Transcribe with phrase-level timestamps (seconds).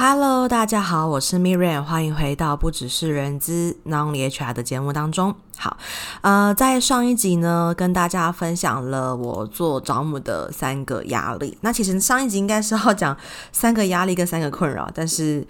[0.00, 5.34] Hello，大家好，我是 Miriam，欢迎回到不只是人资 Non HR 的节目当中。
[5.56, 5.76] 好，
[6.20, 11.58] 呃，在上一集呢，跟大家分享了我做招募的三个压力。
[11.62, 13.16] 那其实上一集应该是要讲
[13.50, 15.44] 三个压力跟三个困扰，但是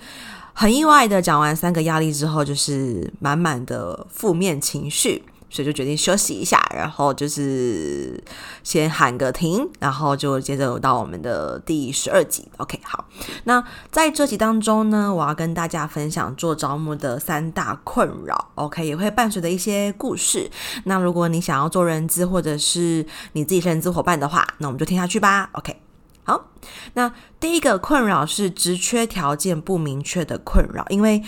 [0.55, 5.27] 很意外的讲完三个压力之后，就是满满的负面情绪。
[5.51, 8.23] 所以就决定休息一下，然后就是
[8.63, 12.47] 先喊个停，然后就接着到我们的第十二集。
[12.59, 13.07] OK，好，
[13.45, 18.51] 那在这集当中呢，我要跟大家分享做招募的三大困扰。
[18.57, 20.51] OK，也会伴随着一些故事。
[20.85, 25.49] 那如果你想要做人资，或者是你自己是人资伙伴的话，那我们就听下去吧。
[25.53, 25.81] OK，
[26.25, 26.49] 好，
[26.93, 31.23] 那第一个困扰是职缺条件不明确的困扰，因为，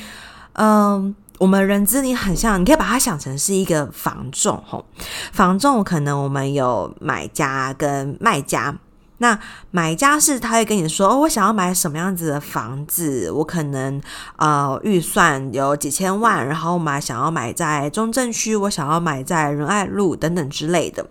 [0.52, 1.14] 嗯。
[1.40, 4.84] 我们人资你很像，你可以把它想成是一个房仲吼，
[5.32, 8.76] 房仲可能我们有买家跟卖家。
[9.20, 9.38] 那
[9.70, 14.00] 买家是他会跟你说，哦，我想要买什么样子的房子，我可能
[14.36, 21.06] 呃预算有几千万，然后我买想要买在中正区，我想要买在仁爱路等等之类的。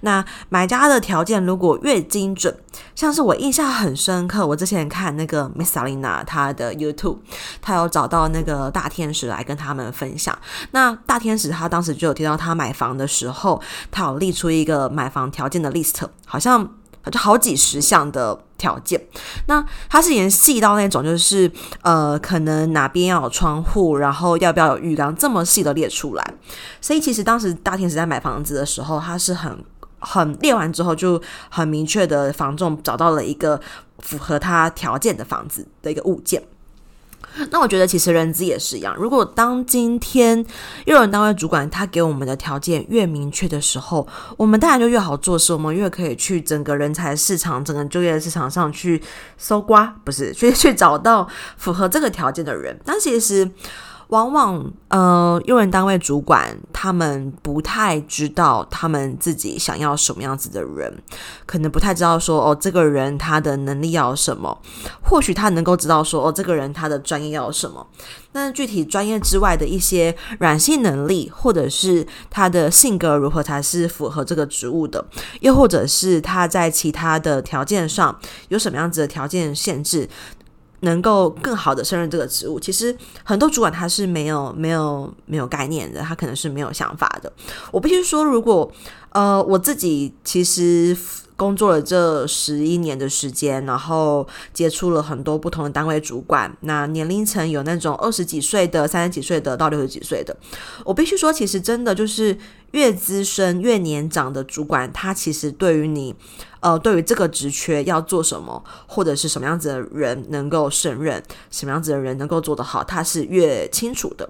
[0.00, 2.56] 那买家的条件如果越精准，
[2.94, 7.18] 像是我印象很深刻，我之前看那个 Miss Salina 她的 YouTube，
[7.60, 10.36] 她有找到那个大天使来跟他们分享。
[10.70, 16.66] 那大天使他当时就有提到他买房的时候，他有列出一个买房条件的 list，好像。
[17.10, 19.00] 就好几十项的条件，
[19.46, 21.50] 那它是连细到那种，就是
[21.82, 26.34] 呃，可能哪边要有窗户，然后要不要有浴缸，这么细的列出来。
[26.80, 29.64] 所以其实当时大天使在买房子的时候，他是很
[29.98, 33.60] 很列完之后就很明确的，房仲找到了一个
[34.00, 36.42] 符合他条件的房子的一个物件。
[37.50, 40.44] 那我觉得其实人资也是一样，如果当今天
[40.86, 49.02] 用人单位主管他给我们的条件越明确的时候，我们当然就越好做事，我们越可以去整个人才市场、整个就业市场上去
[49.38, 51.26] 搜刮，不是去 去找到
[51.56, 52.78] 符合这个条件的人。
[52.84, 53.50] 但其实。
[54.10, 60.92] 往往，呃，用人单位主管他们不太知道他们自己想要什么样子的人，
[61.46, 64.60] 可能不太知道说，哦，这个人他的能力要什么，
[65.00, 67.86] 或许他能够知道说，哦，这个人他的专业要什么，
[68.32, 75.06] 那具体专业之外的一些软性能力，或者是他的性格如何才是符合这个职务的，
[75.40, 78.18] 又或者是他在其他的条件上
[78.48, 80.08] 有什么样子的条件限制。
[80.80, 87.32] 能够更好的胜任这个职务，其实很多主管他是没有没有没有概念的，他可能是没有想法的。
[87.70, 88.70] 我必须说，如果
[89.10, 90.96] 呃我自己其实。
[91.40, 100.36] 工作了这十一年的时间，然后接触了很多不同的单位主管，那年龄层有那种二十几岁的、三十几岁的到六十几岁的。
[100.84, 102.36] 我必须说，其实真的就是
[102.72, 106.14] 越资深、越年长的主管，他其实对于你，
[106.60, 114.28] 呃，对于这个职缺要做什么，或者是什么样子的人能够胜任，什么样子的人能够做得好，他是越清楚的。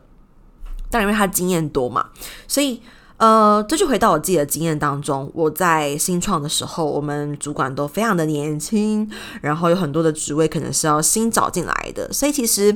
[0.89, 2.11] 但因为他经验多嘛，
[2.47, 2.81] 所以。
[3.21, 5.31] 呃，这就回到我自己的经验当中。
[5.35, 9.07] 我在新创的时候，我们主管都非常的年轻，
[9.43, 12.75] 然后有很多的职位可能是要新找进来的，所以其实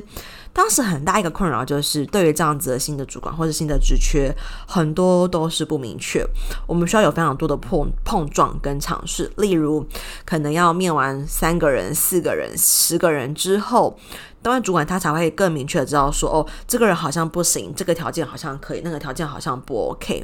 [0.53, 4.31] 当时很大一个困扰就是，对于这样子的新的主管或者新的职缺，
[4.67, 6.23] 很多都是不明确。
[6.67, 9.83] 我们需要有非常多的碰碰撞跟尝试，例如
[10.25, 13.97] 可能要面完三个人、四个人、十个人之后。
[14.45, 20.23] 当然，主管他才会更明确知道说，哦，这个人好像不行，这个条件好像可以，那个条件好像不 OK。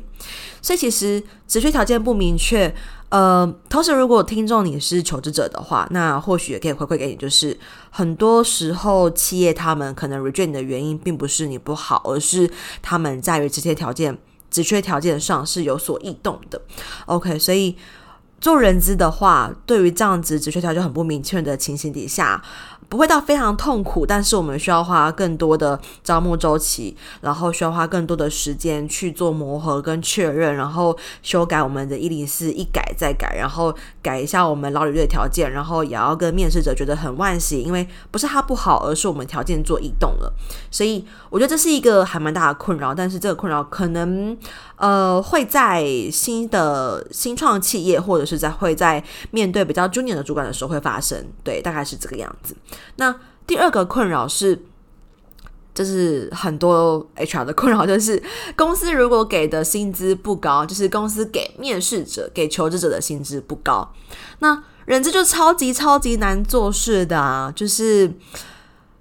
[0.62, 2.72] 所以其实职缺条件不明确，
[3.10, 7.58] 呃，同时如果听众你是求职者的话，那或许也可以回馈给你，就是
[7.90, 12.48] 很多时候企业他们可能 reject 你的原因，并不是你不好，而是
[12.80, 14.16] 他们在于这些条件、
[14.52, 16.62] 职缺条件上是有所异动的。
[17.08, 17.76] OK，所以
[18.42, 22.42] 做人资的话，对于这样子职缺条件很不明确的情形底下。
[22.90, 40.34] 不会到非常痛苦，但是我们需要花更多的招募周期，然后需要花更多的时间去做磨合跟确认，然后修改我们的一零四一改再改，然后改一下我们劳履的条件，然后也要跟面试者觉得很惋惜，因为不是他不好，而是我们条件做异动了。
[40.70, 44.38] 所以我觉得这是一个还蛮大的困扰，但是这个困扰可能
[44.82, 52.56] 呃会在新的新创企业，或者是在会在面对比较 junior 的主管的时候会发生，对，大概是这个样子。
[52.96, 54.60] 那第二个困扰是，
[55.76, 58.22] 就是很多 HR 的困扰，就是
[58.56, 63.94] 公司如果给的薪资不高，就是公司给面试者、给求职者的薪资不高，
[64.40, 67.54] 那人资就超级超级难做事的啊！
[67.56, 68.12] 就是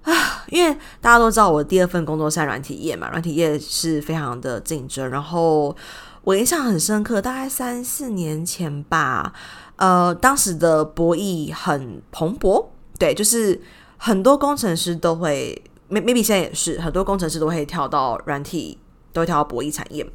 [0.03, 5.09] 啊， 因为大家都知道，我第二份工作在软体业嘛，软体业是非常的竞争。
[5.09, 5.75] 然后
[6.23, 9.33] 我印象很深刻，大概三四年前吧，
[9.75, 12.65] 呃，当时的博弈很蓬勃。
[12.99, 13.59] 对，就是
[13.97, 15.59] 很多工程师都会
[15.89, 18.77] ，maybe 现在也是很多工程师都会跳到软体，
[19.11, 20.07] 都会跳到博弈产业。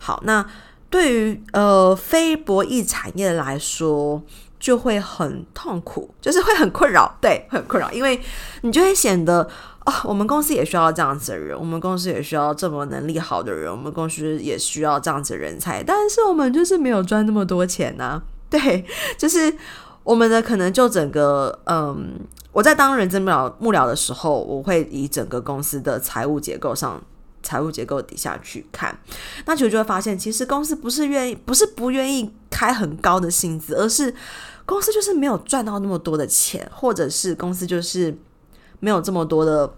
[0.00, 0.44] 好，那
[0.90, 4.22] 对于呃非博弈产业来说，
[4.62, 8.20] 就会很痛苦，就是会很困扰，对，很困扰，因为
[8.60, 9.42] 你就会显得
[9.84, 18.84] 哦，我们公司也需要这样子的人，我们公司也需要这么能力好的人，我们公司也需要这样子的人才，但是我们就是没有赚那么多钱呐、啊， 对，
[19.18, 19.52] 就是
[20.04, 22.20] 我们的可能就整个嗯。
[22.52, 27.02] 我在当人资幕僚幕僚的时候，我会以整个公司的财务结构上，
[27.42, 28.94] 财务结构底下去看，
[29.46, 34.14] 那其实就会发现，其实公司不是愿意，不是不愿意开很高的薪资，而是
[34.64, 38.16] 公司就是没有赚到那么多的钱，或者是公司就是
[38.80, 39.74] 没有这么多的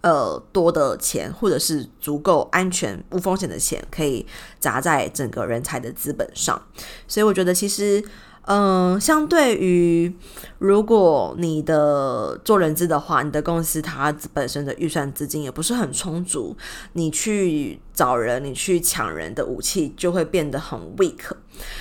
[0.00, 4.26] 呃多的钱，或者是足够安全无风险的钱可以
[4.58, 6.60] 砸在整个人才的资本上，
[7.06, 8.04] 所以我觉得其实。
[8.48, 10.16] 嗯，相对于
[10.58, 16.56] 如果你的做人资的话，你的公司它本身的预算资金也不是很充足，
[16.92, 21.18] 你去找人，你去抢人的武器就会变得很 weak。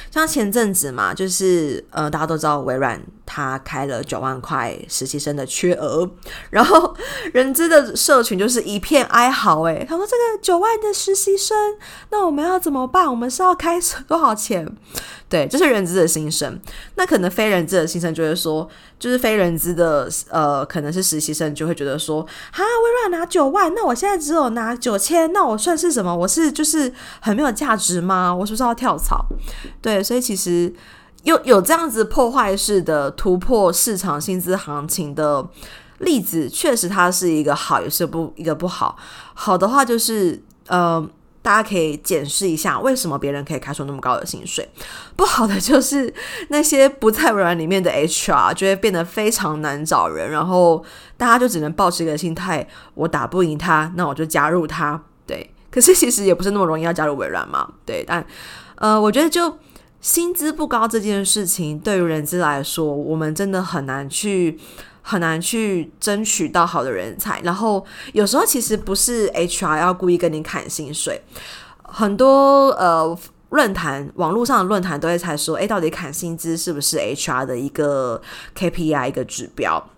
[0.09, 6.09] 像前阵子嘛，就是呃，大家都知道微软它开了九万块实习生的缺额，
[6.49, 6.95] 然后
[7.33, 9.63] 人资的社群就是一片哀嚎。
[9.63, 11.75] 诶，他说这个九万的实习生，
[12.09, 13.09] 那我们要怎么办？
[13.09, 13.77] 我们是要开
[14.07, 14.65] 多少钱？
[15.27, 16.57] 对，这是人资的心声。
[16.95, 18.65] 那可能非人资的心声就会说，
[18.97, 22.21] 就是非人资的呃，可能是实习生就会觉得说，
[22.53, 26.04] 哈，微软拿九万，那我现在只有拿九千，那我算是什么？
[26.13, 28.35] 我是就是很没有价值吗？
[28.35, 29.25] 我是不是要跳槽？
[29.81, 30.73] 对，所以其实
[31.23, 35.47] 有有这样子破坏式的突破市场薪资行情的
[35.99, 38.97] 例子，确实它是一个好，也是不一个不好。
[39.33, 41.09] 好的话就是，呃，
[41.41, 44.67] 大家可以检视一下为什么别人可以开出那么高的薪水。
[45.15, 46.13] 不好的就是
[46.49, 50.83] 那些不在微软里面的 HR 就会变得非常难找人，然后
[51.17, 55.01] 大家就只能抱持一个心态：我打不赢他，那我就加入他。
[55.75, 57.69] 可是其实也不是那么容易要加入微软嘛。
[57.85, 58.25] 对，但。
[58.77, 59.57] 呃，我觉得就
[60.01, 64.59] 薪资不高这件事情，对于人资来说，我们真的很难去
[65.01, 67.39] 很难去争取到好的人才。
[67.41, 71.21] 然后有时候其实不是 HR 要故意跟你砍薪水，
[71.83, 73.17] 很多呃
[73.51, 78.21] 论坛网络上的论坛都会猜说，诶，到底砍薪资是不是 HR 的一个
[78.57, 79.89] KPI 一个指标？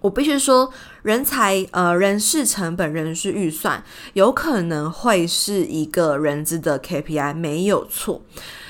[0.00, 0.70] 我必须说，
[1.02, 8.22] 人才呃人事成本、人事预算有可能会是一个人资的 KPI，没有错。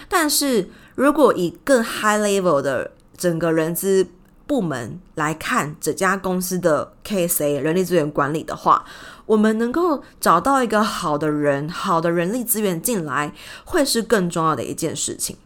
[0.09, 4.07] 但是如果以更 high level 的整个人资
[4.47, 8.85] 部门来看这家公司的 KSA 人力资源管理的话，
[9.27, 13.35] 我们能够找到一个好的人、好的人力资源进来，
[13.65, 15.37] 会是更重要的一件事情。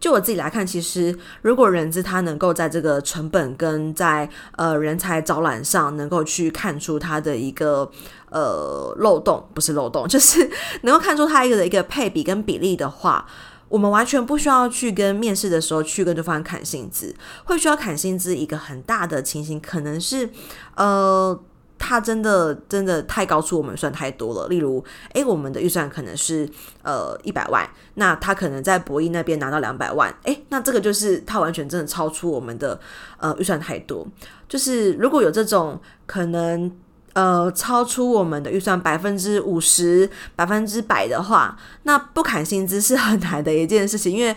[0.00, 7.90] 就我自己来看，其实如果人资他能够在这个成本跟在呃人才招揽上能够去看出他的一个
[8.30, 10.50] 呃漏洞，不是漏洞， 就是
[10.82, 13.26] 能够看出他一个的一个配比跟比例的话，
[13.68, 17.14] 我们完全不需要去跟面试的时候去跟对方砍薪资，
[17.44, 20.30] 会需要砍薪资一个很大的情形，可能是
[20.76, 21.38] 呃。
[21.80, 24.48] 他真的真的太高出我们算太多了。
[24.48, 24.84] 例如，
[25.14, 26.48] 诶，我们的预算可能是
[26.82, 32.78] 呃一百万，那他可能在博弈那边拿到两百万，诶，那这个就是他完全真的超出我们的
[33.16, 34.06] 呃预算太多。
[34.46, 36.70] 就是如果有这种可能
[37.14, 44.36] 呃超出我们的预算百分之五十、百分之百的话，那不砍薪资是很难的一件事情，因为。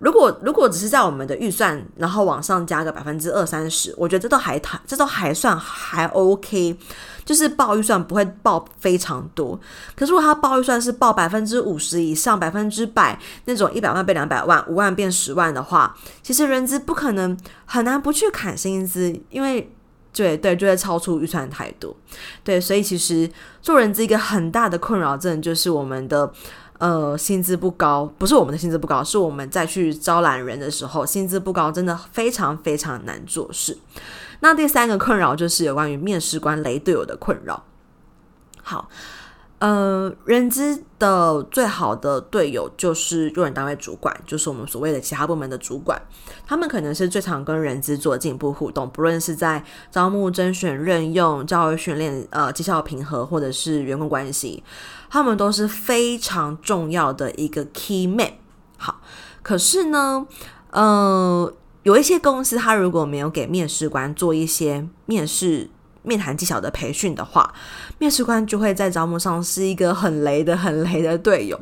[0.00, 6.74] 如果如果只是在我们的预算，然后往上加个百分之二三十，我觉得这都还谈，这都还算还 OK，
[7.22, 9.60] 就是报预算不会报非常多。
[9.94, 19.70] 可是如果他报预算是报百分之五十以上，百分之百那种一百万变两百万，五万变十万的话，其实人资不可能很难不去砍薪资，因为
[20.14, 21.94] 对对就会超出预算太多。
[22.42, 23.30] 对，所以其实
[23.60, 26.32] 做人资一个很大的困扰症就是我们的。
[26.80, 33.76] 呃，薪资不高，不是我们的薪资不高，是我们再去招揽人的时候，薪资不高，真的非常非常难做事。
[34.40, 37.62] 那第三个困扰就是有关于面试官雷队友的困扰。
[38.62, 38.88] 好，
[39.60, 46.00] 呃，人资的最好的队友就是用人单位主管，就是我们所谓的其他部门的主管，
[46.46, 54.64] 他们可能是最常跟人资做进一步互动，不论是在招募、甄选、任用、教育训练、呃绩效评核，或者是员工关系。
[55.10, 58.32] 他们都是非常重要的一个 key man。
[58.78, 59.02] 好，
[59.42, 60.26] 可是呢，
[60.70, 61.52] 呃，
[61.82, 65.68] 有一些公司，他如果没有给面试官做一些面试、
[66.02, 67.52] 面谈技巧的培训的话，
[67.98, 71.60] 面试官就会在招募上是一个很雷的、很雷的队友。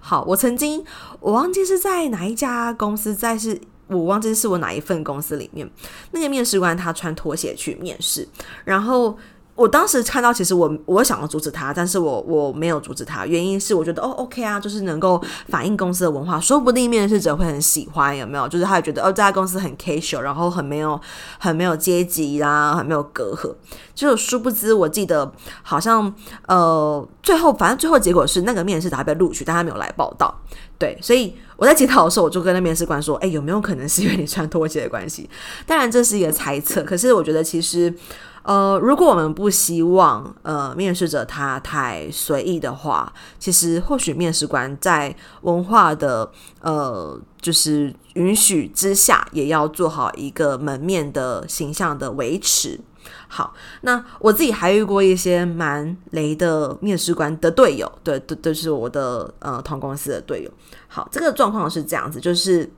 [0.00, 0.84] 好，我曾经
[1.20, 3.60] 我忘记是在哪一家公司，在是。
[3.88, 5.68] 我忘记是我哪一份公司里面，
[6.12, 8.28] 那个面试官他穿拖鞋去面试，
[8.64, 9.18] 然后。
[9.60, 18.48] 我当时看到，其实我我想要阻止他，但是我我没有阻止他，原因是我觉得哦，OK 啊，就是能够反映公司的文化，说不定面试者会很喜欢，有没有？
[18.48, 20.98] 就是他也觉得哦，这家公司很 casual，然后很没有
[21.38, 23.54] 很没有阶级啦，很没有隔阂。
[23.94, 25.30] 就殊不知，我记得
[25.62, 26.10] 好像
[26.48, 30.34] 呃，最后反正最后结果是那个面试者被录取，但他没有来报道。
[30.78, 35.28] 对，所以我在检讨的时候，我就跟那面试官说：“哎，有没有可能是因为你穿拖鞋的关系？”
[35.66, 37.92] 当然这是一个猜测，可是我觉得其实。
[38.42, 46.30] 呃，如果我们不希望呃面试者他太随意的话，其实或许面试官在文化的
[46.60, 52.80] 呃就是允许之下，也要做好一个门面的形象的维持。
[53.28, 60.50] 好，那我自己还遇过一些蛮雷的面试官的队友，对，都都是我的呃同公司的队友。
[60.88, 62.70] 好，这个状况是这样子，就是。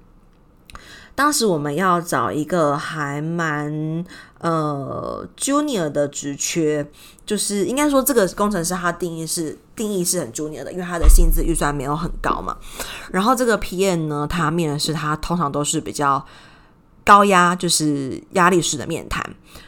[1.14, 4.04] 当时我们要找一个还蛮
[4.38, 6.86] 呃 junior 的职缺，
[7.24, 12.56] 就是应该说这个工程师他定义是定义是很 junior 的，因为他的薪资预算没有很高嘛。
[13.10, 16.24] 然后这个 PM 呢，他面试他通常都是比较。
[17.04, 19.24] 高压就是压力式的面谈。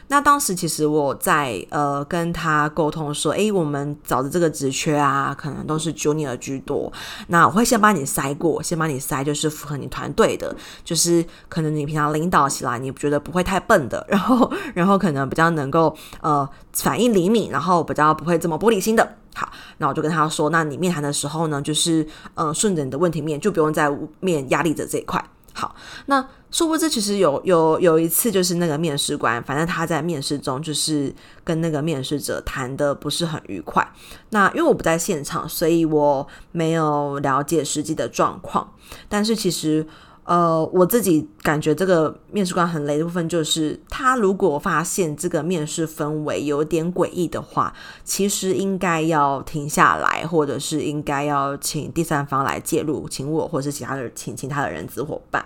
[0.07, 6.91] 那当时其实我在呃跟他沟通说，诶，我们找的这个职缺啊，可能都是 junior 居多。
[7.27, 19.17] 那我会先帮你筛过，先帮你筛，就是符合你团队的，就是可能你平常领导起来，你觉得不会太笨的， 然后然后可能比较能够呃反应灵敏，然后比较不会这么玻璃心的。
[19.33, 23.89] 好，那我就跟他说，那你面谈的时候呢，就是呃顺着你的问题面，就不用再
[24.19, 25.23] 面压力的这一块。
[25.53, 25.73] 好，
[26.07, 26.25] 那
[26.55, 33.85] 殊不知其实有有有一次，就是那个面试官，反正他在面试中就是跟那个面试者谈的不是很愉快。
[34.29, 38.73] 那因为我不在现场，所以我没有了解实际的状况。
[39.09, 39.85] 但是其实。
[40.25, 47.71] 呃，我自己感觉这个面试官很雷的部分，就是他如果发现这个面试氛围有点诡异的话，
[48.03, 55.45] 其实应该要停下来，或者是应该要请第三方来介入，请我或者是其他的请其他的人资伙伴。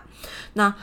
[0.53, 0.73] 那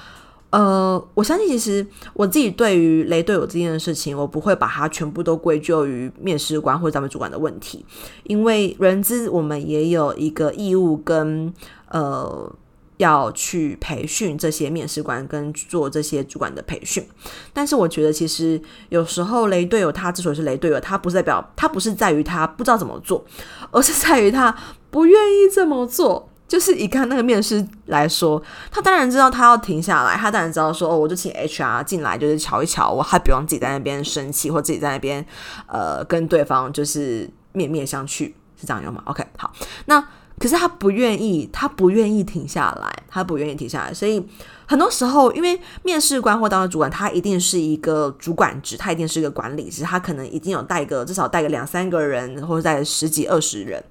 [0.50, 7.82] 呃，我相信其实我自己对于雷队友这件事情，我不会把它全部都归咎于面试官或者咱们主管的问题，
[8.24, 11.50] 因为人资我们也有一个义务跟
[11.88, 12.52] 呃。
[12.98, 17.06] 要去培训这些面试官跟做这些主管的培训，
[17.52, 23.24] 但是我觉得其实有时候雷队友他之所以是雷队友，他不是代表他不是在于他不知道怎么做，
[23.70, 24.56] 而是在于他
[24.90, 26.30] 不愿意这么做。
[26.48, 35.26] 就是以看那个面试来说，他当然知道他要停下来，他当然知道说哦，我就请 HR 进来就是瞧一瞧，我还不用自己在那边生气或自己在那边
[35.66, 39.52] 呃跟对方就是面面相觑，是这样用吗？OK，好，
[39.86, 40.02] 那。
[40.38, 43.94] 可是他不愿意，他不愿意停下来，他不愿意停下来。
[43.94, 44.22] 所以
[44.66, 53.82] 很多时候，因为面试官或当主管，他一定是一个主管职，他一定是一个管理职，他可能已经有带个至少带个两三个人，或者带十几二十人，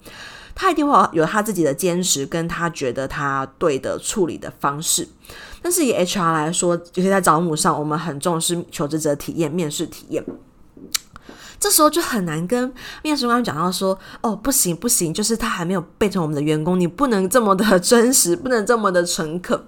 [0.53, 5.07] 他一定会有他自己的坚持，跟他觉得他对的处理的方式。
[5.63, 10.23] 但是以 HR 来说，尤其在招募上，我们很重视求职者体验、面试体验。
[11.59, 12.71] 这时候就很难跟
[13.03, 19.59] 面试官讲到说，哦，不行不行，就是他还没有变成我们的员工，你不能这么的真实， 不能这么的诚恳，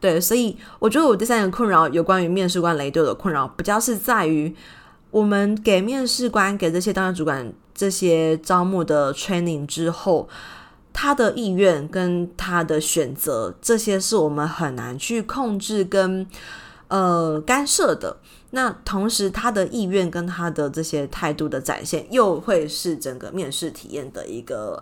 [0.00, 4.54] 对，所以我觉得我第三个困扰有关于面试官雷队的困扰，比较是在于
[5.10, 10.28] 我们给面试官给这些当家主管这些招募的 training 之后，
[10.92, 16.26] 他的意愿跟他的选择，这些是我们很难去控制跟
[16.88, 18.18] 呃干涉的。
[18.54, 24.80] 那同时，他的意愿跟他的这些态度的展现，又会是整个面试体验的一个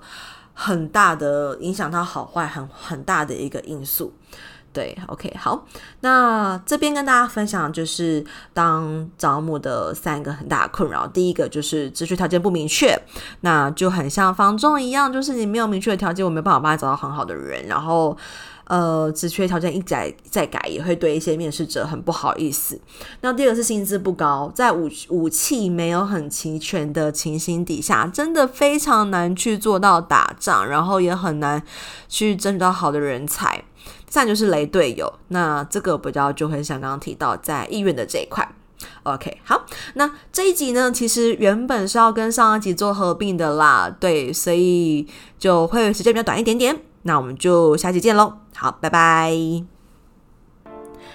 [0.52, 4.12] 很大的影响，他好坏很很大的一个因素。
[4.74, 5.66] 对，OK，好，
[6.00, 11.06] 那这边跟大家分享就是当招募的三个很大的困扰。
[11.06, 12.94] 第一个就是职缺条件不明确，
[13.40, 18.14] 那就很像房仲一样，就是你没有明确的条件，我没办法帮你找到很好的人，然后。
[18.72, 22.80] 呃，职缺条件一改再改，也会对一些面试者很不好意思。
[23.20, 31.62] 那第二个是薪资不高，在武武器没有很齐全的情形底下，真的非常难去做到打仗，然后也很难
[32.08, 33.62] 去争取到好的人才。
[34.06, 38.54] 再就是雷队友，那这个比较就会像刚刚提到在意愿的这一块。
[39.02, 45.06] OK，好，那这一集呢，其实原本是要跟上一集做合并的啦，对，所以
[45.38, 46.80] 就会时间比较短一点点。
[47.02, 49.71] 那我们就下期见喽，好，拜拜。